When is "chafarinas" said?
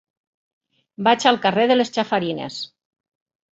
1.99-2.59